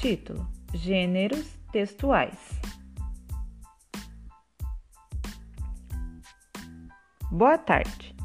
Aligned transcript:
Título: 0.00 0.48
Gêneros 0.72 1.58
textuais. 1.70 2.38
Boa 7.30 7.58
tarde. 7.58 8.16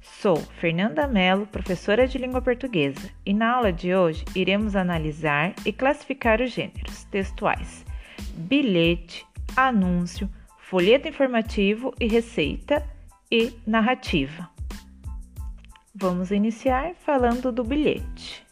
Sou 0.00 0.38
Fernanda 0.38 1.06
Mello, 1.06 1.46
professora 1.46 2.08
de 2.08 2.16
língua 2.16 2.40
portuguesa, 2.40 3.10
e 3.26 3.34
na 3.34 3.52
aula 3.52 3.70
de 3.70 3.94
hoje 3.94 4.24
iremos 4.34 4.74
analisar 4.74 5.54
e 5.66 5.74
classificar 5.74 6.40
os 6.40 6.52
gêneros 6.52 7.04
textuais: 7.04 7.84
bilhete, 8.34 9.26
anúncio, 9.54 10.26
folheto 10.56 11.06
informativo 11.06 11.92
e 12.00 12.06
receita 12.06 12.82
e 13.30 13.52
narrativa. 13.66 14.48
Vamos 15.94 16.30
iniciar 16.30 16.94
falando 16.94 17.52
do 17.52 17.62
bilhete. 17.62 18.49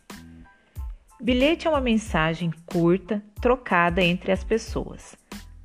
Bilhete 1.21 1.67
é 1.67 1.71
uma 1.71 1.81
mensagem 1.81 2.53
curta 2.65 3.21
trocada 3.41 4.01
entre 4.01 4.31
as 4.31 4.45
pessoas 4.45 5.17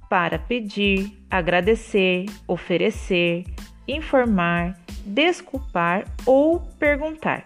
para 0.09 0.39
pedir, 0.39 1.23
agradecer, 1.29 2.25
oferecer, 2.47 3.45
informar, 3.87 4.79
desculpar 5.05 6.05
ou 6.25 6.59
perguntar. 6.79 7.45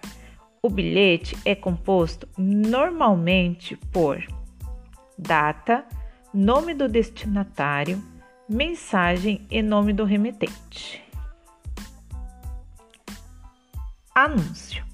O 0.62 0.70
bilhete 0.70 1.38
é 1.44 1.54
composto 1.54 2.28
normalmente 2.38 3.76
por 3.92 4.26
data, 5.18 5.86
nome 6.34 6.74
do 6.74 6.88
destinatário, 6.88 8.02
mensagem 8.48 9.46
e 9.52 9.62
nome 9.62 9.92
do 9.92 10.06
remetente. 10.06 11.04
Anúncio 14.16 14.87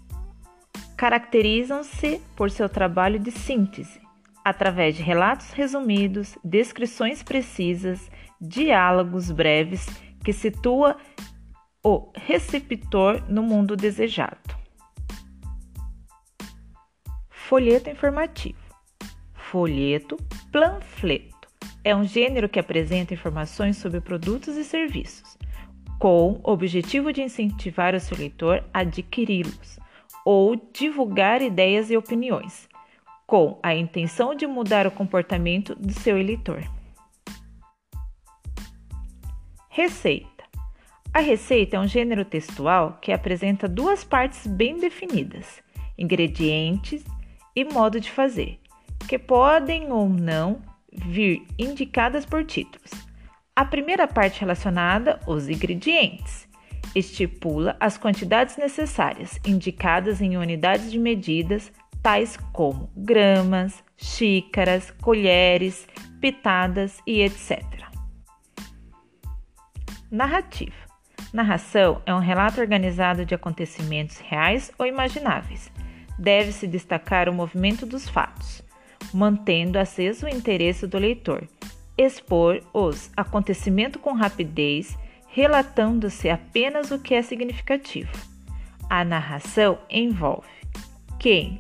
caracterizam-se 1.04 2.22
por 2.34 2.50
seu 2.50 2.70
trabalho 2.70 3.20
de 3.20 3.30
síntese, 3.30 4.00
através 4.42 4.96
de 4.96 5.04
relatos 5.04 5.52
resumidos, 5.52 6.38
descrições 6.42 7.22
precisas, 7.22 8.10
diálogos 8.40 9.30
breves 9.30 9.86
que 10.24 10.32
situa 10.32 10.96
o 11.84 12.10
receptor 12.16 13.22
no 13.30 13.44
mundo 13.44 13.76
desejado. 13.76 14.40
Folheto 17.30 17.90
informativo. 17.90 18.64
Folheto, 19.34 20.16
panfleto. 20.54 21.50
É 21.84 21.94
um 21.94 22.06
gênero 22.06 22.48
que 22.48 22.60
apresenta 22.60 23.14
informações 23.14 23.76
sobre 23.76 24.00
produtos 24.00 24.56
e 24.56 24.64
serviços, 24.64 25.38
com 26.00 26.40
o 26.42 26.50
objetivo 26.50 27.12
de 27.12 27.22
incentivar 27.22 27.94
o 27.94 28.00
seu 28.00 28.18
leitor 28.18 28.64
a 28.74 28.80
adquiri-los 28.80 29.83
ou 30.26 30.56
divulgar 30.74 31.42
ideias 31.42 31.90
e 31.90 31.98
opiniões, 31.98 32.68
com 33.26 33.60
a 33.62 33.76
intenção 33.76 34.36
de 34.36 34.46
mudar 34.46 34.86
o 34.88 34.92
comportamento 34.92 35.76
do 35.76 35.94
seu 35.94 36.18
eleitor. 36.18 36.64
Receita: 39.70 40.44
A 41.14 41.20
receita 41.20 41.78
é 41.78 41.80
um 41.80 41.88
gênero 41.88 42.24
textual 42.24 43.00
que 43.02 43.12
apresenta 43.12 43.68
duas 43.68 44.04
partes 44.04 44.46
bem 44.46 44.80
definidas: 44.80 45.64
ingredientes 45.98 47.04
e 47.56 47.66
modo 47.66 48.00
de 48.00 48.12
fazer, 48.12 48.60
que 49.08 49.18
podem 49.18 49.92
ou 49.92 50.08
não 50.08 50.62
vir 50.92 51.46
indicadas 51.58 52.26
por 52.26 52.46
títulos. 52.46 52.92
A 53.56 53.66
primeira 53.66 54.08
parte 54.08 54.40
relacionada 54.40 55.20
aos 55.28 55.48
ingredientes 55.48 56.48
estipula 56.96 57.76
as 57.80 57.98
quantidades 57.98 58.58
necessárias, 58.58 59.40
indicadas 59.46 60.22
em 60.22 60.38
unidades 60.38 60.92
de 60.92 61.00
medidas 61.00 61.72
tais 62.02 62.38
como 62.52 62.92
gramas, 62.96 63.82
xícaras, 63.96 64.92
colheres, 65.02 65.88
pitadas 66.20 67.00
e 67.08 67.22
etc. 67.22 67.64
Narrativa: 70.12 70.76
Narração 71.34 72.02
é 72.06 72.14
um 72.14 72.20
relato 72.20 72.62
organizado 72.62 73.26
de 73.26 73.34
acontecimentos 73.34 74.18
reais 74.20 74.72
ou 74.78 74.86
imagináveis. 74.86 75.72
Deve-se 76.20 76.68
destacar 76.68 77.28
o 77.28 77.34
movimento 77.34 77.86
dos 77.86 78.08
fatos, 78.08 78.62
mantendo 79.12 79.80
aceso 79.80 80.28
o 80.28 80.30
interesse 80.30 80.86
do 80.86 81.00
leitor, 81.00 81.48
expor 81.98 82.62
os 82.72 83.10
acontecimentos 83.18 84.00
com 84.02 84.14
rapidez 84.14 84.96
relatando-se 85.34 86.30
apenas 86.30 86.92
o 86.92 87.00
que 87.00 87.16
é 87.16 87.24
significativo. 87.24 88.12
A 88.88 89.04
narração 89.04 89.80
envolve 89.90 90.48
quem, 91.20 91.60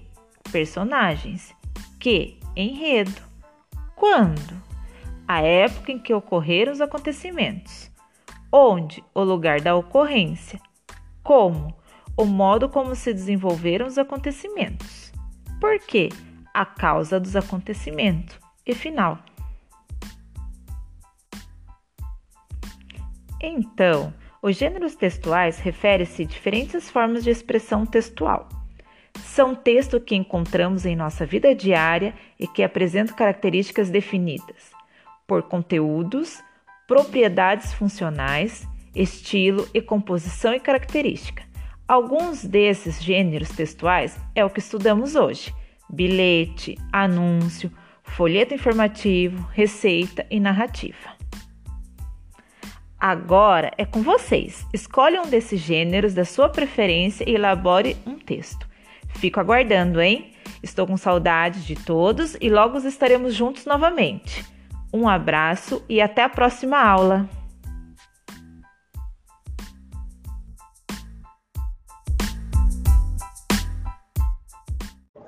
personagens, 0.51 1.56
que, 2.00 2.38
enredo, 2.56 3.19
quando, 3.95 4.61
a 5.28 5.41
época 5.41 5.91
em 5.91 5.97
que 5.97 6.13
ocorreram 6.13 6.72
os 6.72 6.81
acontecimentos, 6.81 7.89
onde, 8.51 9.03
o 9.11 9.23
lugar 9.23 9.59
da 9.59 9.75
ocorrência, 9.75 10.59
como, 11.23 11.75
o 12.16 12.25
modo 12.25 12.69
como 12.69 12.94
se 12.94 13.11
desenvolveram 13.11 13.88
os 13.88 13.97
acontecimentos, 13.97 15.11
por 15.59 15.79
quê, 15.79 16.09
a 16.53 16.63
causa 16.63 17.19
dos 17.19 17.35
acontecimentos 17.35 18.38
e 18.67 18.75
final. 18.75 19.17
Então, 23.46 24.14
os 24.42 24.56
gêneros 24.56 24.96
textuais 24.96 25.59
referem-se 25.59 26.24
a 26.24 26.26
diferentes 26.26 26.90
formas 26.90 27.26
de 27.26 27.30
expressão 27.30 27.86
textual. 27.86 28.48
São 29.20 29.54
textos 29.54 30.02
que 30.06 30.16
encontramos 30.16 30.86
em 30.86 30.96
nossa 30.96 31.26
vida 31.26 31.53
diária 31.53 32.14
e 32.40 32.48
que 32.48 32.64
apresentam 32.64 33.16
características 33.16 33.90
definidas 33.90 34.72
por 35.28 35.44
conteúdos, 35.44 36.42
propriedades 36.88 37.74
funcionais, 37.74 38.68
estilo 38.96 39.68
e 39.74 39.82
composição 39.82 40.53
e 40.53 40.59
característica. 40.59 41.44
Alguns 41.86 42.46
desses 42.46 43.03
gêneros 43.03 43.50
textuais 43.50 44.18
é 44.34 44.46
o 44.46 44.50
que 44.50 44.59
estudamos 44.59 45.16
hoje: 45.16 45.53
bilhete, 45.90 46.78
anúncio, 46.92 47.70
folheto 48.03 48.53
informativo, 48.53 49.46
receita 49.52 50.26
e 50.30 50.40
narrativa. 50.40 51.22
Agora 53.06 53.69
é 53.78 53.84
com 53.84 54.02
vocês. 54.02 54.66
Escolhe 54.72 55.19
um 55.19 55.28
desses 55.28 55.59
gêneros 55.59 56.14
da 56.14 56.24
sua 56.24 56.47
preferência 56.47 57.30
e 57.30 57.36
elabore 57.36 57.97
um 58.06 58.18
texto. 58.18 58.66
Fico 59.16 59.41
aguardando, 59.41 60.00
hein? 60.00 60.31
Estou 60.64 60.88
com 60.88 60.96
saudade 60.96 61.66
de 61.66 61.75
todos 61.75 62.38
e 62.40 62.50
logo 62.50 62.78
estaremos 62.78 63.34
juntos 63.34 63.66
novamente. 63.66 64.46
Um 64.94 65.06
abraço 65.06 65.84
e 65.90 66.00
até 66.00 66.24
a 66.24 66.30
próxima 66.30 66.78
aula! 66.78 67.30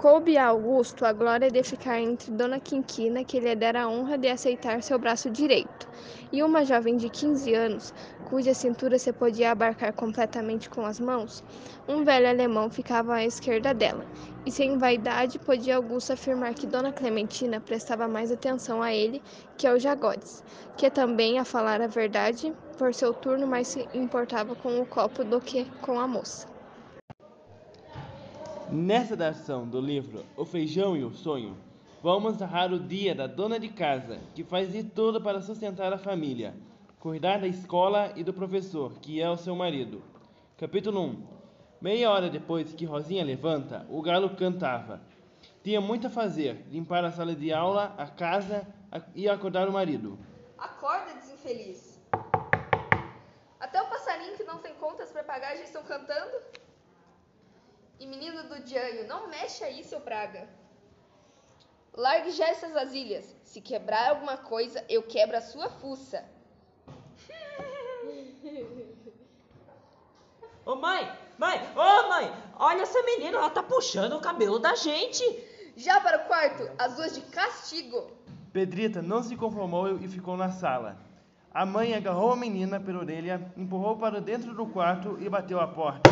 Coube 0.05 0.37
a 0.37 0.49
Augusto 0.49 1.03
a 1.03 1.11
glória 1.11 1.49
de 1.49 1.63
ficar 1.63 1.99
entre 1.99 2.29
Dona 2.31 2.59
Quinquina, 2.59 3.23
que 3.23 3.39
lhe 3.39 3.55
dera 3.55 3.81
a 3.81 3.89
honra 3.89 4.19
de 4.19 4.27
aceitar 4.27 4.83
seu 4.83 4.99
braço 4.99 5.31
direito, 5.31 5.87
e 6.31 6.43
uma 6.43 6.63
jovem 6.63 6.95
de 6.95 7.09
15 7.09 7.51
anos, 7.55 7.91
cuja 8.29 8.53
cintura 8.53 8.99
se 8.99 9.11
podia 9.11 9.49
abarcar 9.49 9.91
completamente 9.93 10.69
com 10.69 10.85
as 10.85 10.99
mãos, 10.99 11.43
um 11.89 12.03
velho 12.03 12.29
alemão 12.29 12.69
ficava 12.69 13.15
à 13.15 13.25
esquerda 13.25 13.73
dela, 13.73 14.05
e 14.45 14.51
sem 14.51 14.77
vaidade 14.77 15.39
podia 15.39 15.75
Augusto 15.75 16.13
afirmar 16.13 16.53
que 16.53 16.67
Dona 16.67 16.93
Clementina 16.93 17.59
prestava 17.59 18.07
mais 18.07 18.31
atenção 18.31 18.83
a 18.83 18.93
ele 18.93 19.23
que 19.57 19.65
ao 19.65 19.79
Jagodes, 19.79 20.43
que 20.77 20.87
também, 20.91 21.39
a 21.39 21.43
falar 21.43 21.81
a 21.81 21.87
verdade, 21.87 22.53
por 22.77 22.93
seu 22.93 23.11
turno 23.11 23.47
mais 23.47 23.69
se 23.69 23.89
importava 23.91 24.53
com 24.53 24.79
o 24.79 24.85
copo 24.85 25.23
do 25.23 25.41
que 25.41 25.65
com 25.81 25.99
a 25.99 26.07
moça. 26.07 26.54
Nessa 28.69 29.15
dação 29.15 29.67
do 29.67 29.79
livro 29.79 30.25
O 30.35 30.43
Feijão 30.43 30.97
e 30.97 31.03
o 31.03 31.11
Sonho, 31.11 31.55
Vamos 32.05 32.37
narrar 32.37 32.71
o 32.71 32.77
dia 32.77 33.15
da 33.15 33.25
dona 33.25 33.59
de 33.59 33.67
casa, 33.67 34.19
que 34.35 34.43
faz 34.43 34.71
de 34.71 34.83
tudo 34.83 35.19
para 35.19 35.41
sustentar 35.41 35.91
a 35.91 35.97
família, 35.97 36.53
cuidar 36.99 37.39
da 37.39 37.47
escola 37.47 38.13
e 38.15 38.23
do 38.23 38.31
professor, 38.31 38.93
que 38.99 39.19
é 39.19 39.27
o 39.27 39.35
seu 39.35 39.55
marido. 39.55 40.03
Capítulo 40.55 41.01
1 41.01 41.27
Meia 41.81 42.11
hora 42.11 42.29
depois 42.29 42.73
que 42.73 42.85
Rosinha 42.85 43.25
levanta, 43.25 43.87
o 43.89 44.03
galo 44.03 44.35
cantava. 44.35 45.01
Tinha 45.63 45.81
muito 45.81 46.05
a 46.05 46.11
fazer: 46.11 46.63
limpar 46.69 47.03
a 47.03 47.11
sala 47.11 47.33
de 47.33 47.51
aula, 47.51 47.95
a 47.97 48.05
casa 48.05 48.67
e 49.15 49.27
acordar 49.27 49.67
o 49.67 49.73
marido. 49.73 50.19
Acorda, 50.59 51.11
desinfeliz! 51.15 51.99
Até 53.59 53.81
o 53.81 53.89
passarinho 53.89 54.37
que 54.37 54.43
não 54.43 54.59
tem 54.59 54.75
contas 54.75 55.09
para 55.11 55.23
pagar 55.23 55.55
já 55.55 55.63
estão 55.63 55.81
cantando? 55.83 56.37
E 57.99 58.05
menino 58.05 58.43
do 58.43 58.59
Dianho, 58.59 59.07
não 59.07 59.27
mexe 59.29 59.63
aí, 59.63 59.83
seu 59.83 60.01
praga! 60.01 60.47
Largue 61.93 62.31
já 62.31 62.49
essas 62.49 62.73
vasilhas. 62.73 63.35
Se 63.43 63.61
quebrar 63.61 64.09
alguma 64.09 64.37
coisa, 64.37 64.83
eu 64.89 65.03
quebro 65.03 65.37
a 65.37 65.41
sua 65.41 65.69
fuça. 65.69 66.25
Ô 70.65 70.75
mãe, 70.75 71.09
mãe, 71.37 71.61
ô 71.75 72.09
mãe, 72.09 72.33
olha 72.57 72.81
essa 72.81 73.01
menina, 73.03 73.37
ela 73.37 73.49
tá 73.49 73.63
puxando 73.63 74.13
o 74.13 74.21
cabelo 74.21 74.59
da 74.59 74.75
gente. 74.75 75.23
Já 75.77 76.01
para 76.01 76.23
o 76.23 76.27
quarto, 76.27 76.69
as 76.77 76.95
duas 76.95 77.15
de 77.15 77.21
castigo. 77.21 78.11
Pedrita 78.51 79.01
não 79.01 79.21
se 79.23 79.35
conformou 79.37 79.97
e 79.97 80.07
ficou 80.07 80.35
na 80.35 80.49
sala. 80.49 80.97
A 81.53 81.65
mãe 81.65 81.93
agarrou 81.93 82.31
a 82.31 82.35
menina 82.35 82.79
pela 82.79 82.99
orelha, 82.99 83.53
empurrou 83.55 83.95
para 83.95 84.19
dentro 84.19 84.53
do 84.53 84.65
quarto 84.65 85.17
e 85.21 85.29
bateu 85.29 85.59
a 85.59 85.67
porta. 85.67 86.09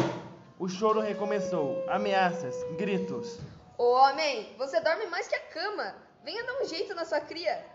O 0.60 0.68
choro 0.68 1.00
recomeçou. 1.00 1.84
Ameaças, 1.90 2.56
gritos. 2.78 3.40
Ô 3.78 3.94
homem, 3.94 4.56
você 4.58 4.80
dorme 4.80 5.08
mais 5.08 5.28
que 5.28 5.36
a 5.36 5.40
cama. 5.40 5.96
Venha 6.24 6.44
dar 6.44 6.62
um 6.62 6.66
jeito 6.66 6.94
na 6.94 7.06
sua 7.06 7.20
cria. 7.20 7.66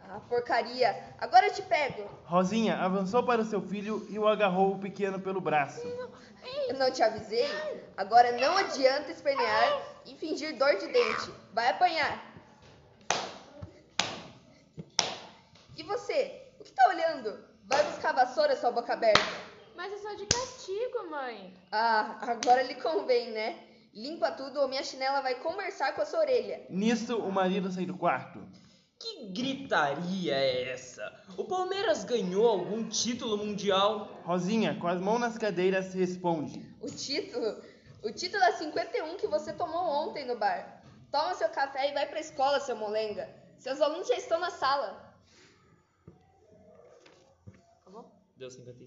Ah, 0.00 0.20
porcaria. 0.28 1.14
Agora 1.18 1.46
eu 1.46 1.52
te 1.52 1.62
pego. 1.62 2.08
Rosinha 2.24 2.76
avançou 2.76 3.24
para 3.24 3.40
o 3.40 3.44
seu 3.44 3.60
filho 3.60 4.06
e 4.10 4.18
o 4.18 4.28
agarrou 4.28 4.74
o 4.74 4.78
pequeno 4.78 5.18
pelo 5.18 5.40
braço. 5.40 5.80
Eu 6.68 6.74
não 6.74 6.90
te 6.90 7.02
avisei? 7.02 7.48
Agora 7.96 8.32
não 8.32 8.56
adianta 8.56 9.10
espernear 9.10 9.82
e 10.04 10.14
fingir 10.14 10.56
dor 10.56 10.76
de 10.76 10.86
dente. 10.88 11.32
Vai 11.52 11.70
apanhar. 11.70 12.32
E 15.76 15.82
você? 15.82 16.52
O 16.60 16.64
que 16.64 16.72
tá 16.72 16.88
olhando? 16.90 17.44
Vai 17.64 17.82
buscar 17.84 18.10
a 18.10 18.24
vassoura, 18.24 18.54
sua 18.56 18.70
boca 18.70 18.92
aberta. 18.92 19.43
Mas 19.74 19.92
é 19.92 19.96
só 19.98 20.14
de 20.14 20.26
castigo, 20.26 21.10
mãe. 21.10 21.52
Ah, 21.70 22.18
agora 22.22 22.62
lhe 22.62 22.76
convém, 22.76 23.32
né? 23.32 23.58
Limpa 23.92 24.32
tudo 24.32 24.60
ou 24.60 24.68
minha 24.68 24.82
chinela 24.82 25.20
vai 25.20 25.36
conversar 25.36 25.94
com 25.94 26.02
a 26.02 26.06
sua 26.06 26.20
orelha. 26.20 26.64
Nisso, 26.70 27.16
o 27.18 27.30
marido 27.30 27.70
saiu 27.70 27.86
do 27.86 27.96
quarto. 27.96 28.40
Que 28.98 29.26
gritaria 29.26 30.34
é 30.34 30.70
essa? 30.72 31.12
O 31.36 31.44
Palmeiras 31.44 32.04
ganhou 32.04 32.48
algum 32.48 32.88
título 32.88 33.36
mundial? 33.36 34.20
Rosinha, 34.24 34.78
com 34.80 34.88
as 34.88 35.00
mãos 35.00 35.18
nas 35.18 35.36
cadeiras, 35.36 35.92
responde. 35.92 36.64
O 36.80 36.86
título? 36.86 37.62
O 38.02 38.12
título 38.12 38.42
é 38.44 38.52
51 38.52 39.16
que 39.16 39.26
você 39.26 39.52
tomou 39.52 39.82
ontem 39.82 40.26
no 40.26 40.38
bar. 40.38 40.82
Toma 41.10 41.34
seu 41.34 41.48
café 41.48 41.90
e 41.90 41.94
vai 41.94 42.06
pra 42.06 42.20
escola, 42.20 42.60
seu 42.60 42.76
molenga. 42.76 43.28
Seus 43.58 43.80
alunos 43.80 44.08
já 44.08 44.16
estão 44.16 44.38
na 44.38 44.50
sala. 44.50 45.04
Deu 48.36 48.50
55. 48.50 48.82